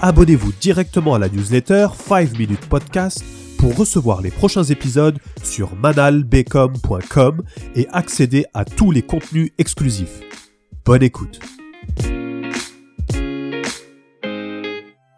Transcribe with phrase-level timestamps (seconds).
[0.00, 3.24] abonnez-vous directement à la newsletter 5 Minutes Podcast
[3.58, 7.42] pour recevoir les prochains épisodes sur manalbecom.com
[7.74, 10.20] et accéder à tous les contenus exclusifs.
[10.84, 11.40] Bonne écoute.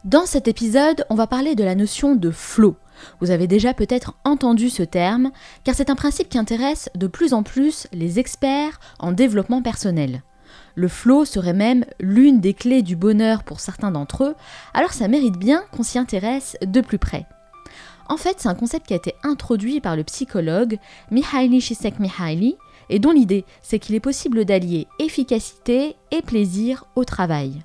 [0.04, 2.76] Dans cet épisode, on va parler de la notion de flow.
[3.20, 5.30] Vous avez déjà peut-être entendu ce terme,
[5.62, 10.22] car c'est un principe qui intéresse de plus en plus les experts en développement personnel.
[10.74, 14.34] Le flow serait même l'une des clés du bonheur pour certains d'entre eux,
[14.74, 17.26] alors ça mérite bien qu'on s'y intéresse de plus près.
[18.08, 20.78] En fait, c'est un concept qui a été introduit par le psychologue
[21.10, 22.56] Mihaly Csikszentmihalyi
[22.88, 27.62] et dont l'idée, c'est qu'il est possible d'allier efficacité et plaisir au travail.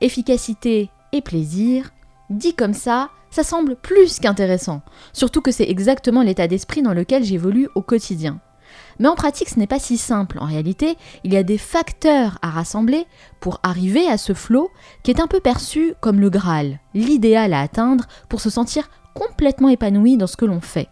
[0.00, 1.90] Efficacité et plaisir,
[2.28, 7.24] dit comme ça, ça semble plus qu'intéressant, surtout que c'est exactement l'état d'esprit dans lequel
[7.24, 8.40] j'évolue au quotidien.
[8.98, 10.38] Mais en pratique, ce n'est pas si simple.
[10.40, 13.06] En réalité, il y a des facteurs à rassembler
[13.40, 14.70] pour arriver à ce flow
[15.02, 19.68] qui est un peu perçu comme le Graal, l'idéal à atteindre pour se sentir complètement
[19.68, 20.88] épanoui dans ce que l'on fait.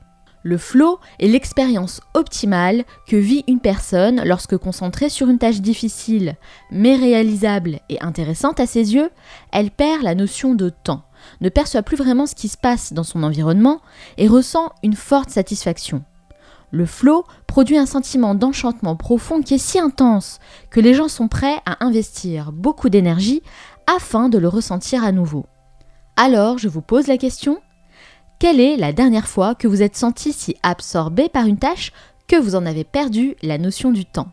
[0.46, 6.36] Le flow est l'expérience optimale que vit une personne lorsque concentrée sur une tâche difficile,
[6.70, 9.10] mais réalisable et intéressante à ses yeux,
[9.50, 11.02] elle perd la notion de temps,
[11.40, 13.80] ne perçoit plus vraiment ce qui se passe dans son environnement
[14.18, 16.04] et ressent une forte satisfaction.
[16.70, 21.28] Le flow produit un sentiment d'enchantement profond qui est si intense que les gens sont
[21.28, 23.42] prêts à investir beaucoup d'énergie
[23.86, 25.46] afin de le ressentir à nouveau.
[26.16, 27.58] Alors, je vous pose la question,
[28.38, 31.92] quelle est la dernière fois que vous êtes senti si absorbé par une tâche
[32.26, 34.28] que vous en avez perdu la notion du temps?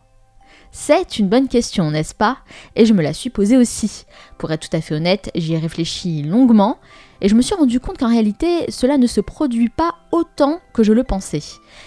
[0.72, 2.38] C'est une bonne question, n'est-ce pas?
[2.74, 4.06] Et je me la suis posée aussi.
[4.38, 6.78] Pour être tout à fait honnête, j'y ai réfléchi longuement
[7.20, 10.82] et je me suis rendu compte qu'en réalité, cela ne se produit pas autant que
[10.82, 11.42] je le pensais.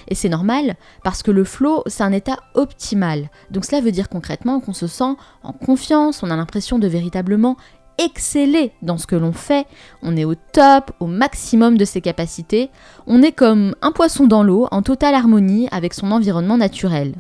[0.07, 3.29] Et c'est normal parce que le flow, c'est un état optimal.
[3.51, 7.57] Donc cela veut dire concrètement qu'on se sent en confiance, on a l'impression de véritablement
[7.97, 9.65] exceller dans ce que l'on fait,
[10.03, 12.69] on est au top, au maximum de ses capacités,
[13.07, 17.15] on est comme un poisson dans l'eau en totale harmonie avec son environnement naturel.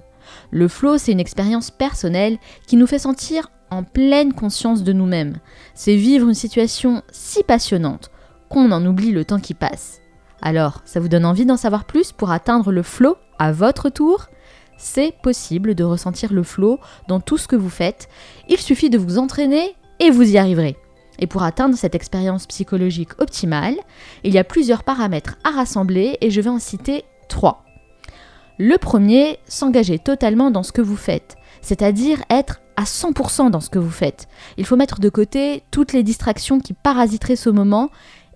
[0.51, 5.37] Le flow, c'est une expérience personnelle qui nous fait sentir en pleine conscience de nous-mêmes.
[5.73, 8.11] C'est vivre une situation si passionnante
[8.49, 10.01] qu'on en oublie le temps qui passe.
[10.41, 14.27] Alors, ça vous donne envie d'en savoir plus pour atteindre le flow à votre tour?
[14.77, 18.07] C'est possible de ressentir le flow dans tout ce que vous faites.
[18.47, 20.77] Il suffit de vous entraîner et vous y arriverez.
[21.19, 23.75] Et pour atteindre cette expérience psychologique optimale,
[24.23, 27.63] il y a plusieurs paramètres à rassembler et je vais en citer trois.
[28.59, 33.69] Le premier, s'engager totalement dans ce que vous faites, c'est-à-dire être à 100% dans ce
[33.69, 34.29] que vous faites.
[34.57, 37.89] Il faut mettre de côté toutes les distractions qui parasiteraient ce moment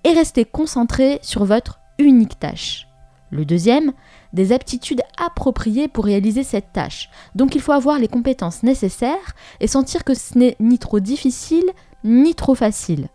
[0.03, 2.87] et rester concentré sur votre unique tâche.
[3.29, 3.93] Le deuxième,
[4.33, 7.09] des aptitudes appropriées pour réaliser cette tâche.
[7.35, 11.69] Donc il faut avoir les compétences nécessaires et sentir que ce n'est ni trop difficile
[12.03, 13.07] ni trop facile.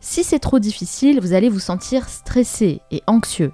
[0.00, 3.52] Si c'est trop difficile, vous allez vous sentir stressé et anxieux.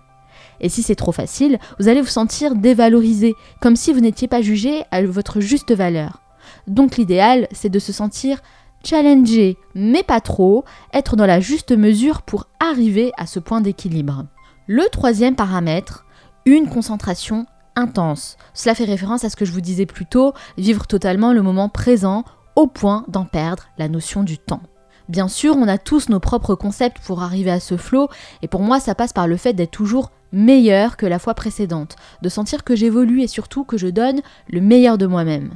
[0.61, 4.41] Et si c'est trop facile, vous allez vous sentir dévalorisé, comme si vous n'étiez pas
[4.41, 6.23] jugé à votre juste valeur.
[6.67, 8.41] Donc l'idéal, c'est de se sentir
[8.85, 14.27] challengé, mais pas trop, être dans la juste mesure pour arriver à ce point d'équilibre.
[14.67, 16.05] Le troisième paramètre,
[16.47, 18.37] une concentration intense.
[18.55, 21.69] Cela fait référence à ce que je vous disais plus tôt, vivre totalement le moment
[21.69, 22.25] présent
[22.57, 24.63] au point d'en perdre la notion du temps.
[25.09, 28.09] Bien sûr, on a tous nos propres concepts pour arriver à ce flow,
[28.43, 31.97] et pour moi, ça passe par le fait d'être toujours meilleur que la fois précédente,
[32.21, 34.21] de sentir que j'évolue et surtout que je donne
[34.51, 35.55] le meilleur de moi-même.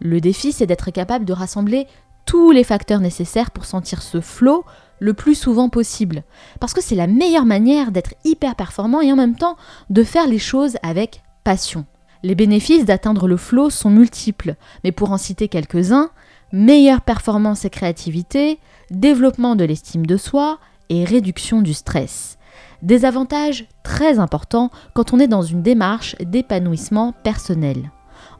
[0.00, 1.86] Le défi, c'est d'être capable de rassembler
[2.26, 4.64] tous les facteurs nécessaires pour sentir ce flow
[4.98, 6.22] le plus souvent possible.
[6.58, 9.56] Parce que c'est la meilleure manière d'être hyper performant et en même temps
[9.90, 11.86] de faire les choses avec passion.
[12.22, 14.54] Les bénéfices d'atteindre le flow sont multiples,
[14.84, 16.10] mais pour en citer quelques-uns,
[16.52, 18.58] meilleure performance et créativité,
[18.90, 20.58] développement de l'estime de soi
[20.90, 22.38] et réduction du stress.
[22.82, 27.90] Des avantages très importants quand on est dans une démarche d'épanouissement personnel.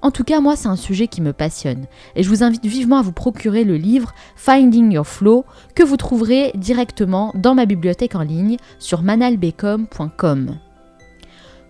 [0.03, 1.87] En tout cas, moi, c'est un sujet qui me passionne
[2.17, 5.45] et je vous invite vivement à vous procurer le livre Finding Your Flow
[5.75, 10.57] que vous trouverez directement dans ma bibliothèque en ligne sur manalbecom.com.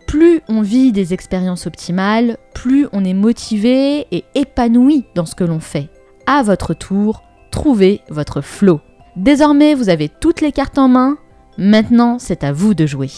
[0.06, 5.44] Plus on vit des expériences optimales, plus on est motivé et épanoui dans ce que
[5.44, 5.88] l'on fait.
[6.26, 8.80] À votre tour, trouvez votre flow.
[9.16, 11.16] Désormais, vous avez toutes les cartes en main
[11.58, 13.10] Maintenant, c'est à vous de jouer.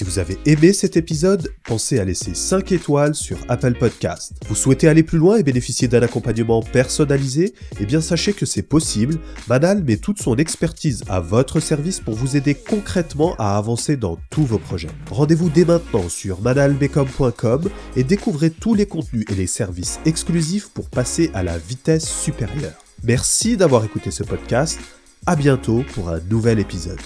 [0.00, 4.32] Si vous avez aimé cet épisode, pensez à laisser 5 étoiles sur Apple Podcast.
[4.48, 7.52] Vous souhaitez aller plus loin et bénéficier d'un accompagnement personnalisé?
[7.78, 9.18] Eh bien sachez que c'est possible.
[9.46, 14.16] Manal met toute son expertise à votre service pour vous aider concrètement à avancer dans
[14.30, 14.88] tous vos projets.
[15.10, 20.88] Rendez-vous dès maintenant sur manalbecom.com et découvrez tous les contenus et les services exclusifs pour
[20.88, 22.82] passer à la vitesse supérieure.
[23.04, 24.80] Merci d'avoir écouté ce podcast.
[25.26, 27.00] À bientôt pour un nouvel épisode.